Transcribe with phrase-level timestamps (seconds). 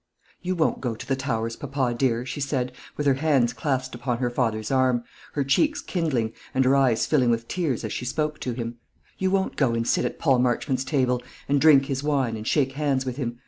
[0.41, 4.17] "You won't go to the Towers, papa dear?" she said, with her hands clasped upon
[4.17, 8.39] her father's arm, her cheeks kindling, and her eyes filling with tears as she spoke
[8.39, 8.79] to him;
[9.19, 12.71] "you won't go and sit at Paul Marchmont's table, and drink his wine, and shake
[12.71, 13.37] hands with him?